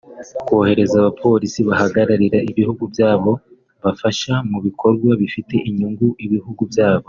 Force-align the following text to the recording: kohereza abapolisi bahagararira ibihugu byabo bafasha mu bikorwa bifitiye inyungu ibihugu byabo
kohereza 0.47 0.95
abapolisi 0.99 1.59
bahagararira 1.67 2.37
ibihugu 2.51 2.83
byabo 2.93 3.31
bafasha 3.83 4.33
mu 4.49 4.57
bikorwa 4.65 5.09
bifitiye 5.21 5.61
inyungu 5.69 6.07
ibihugu 6.27 6.61
byabo 6.71 6.99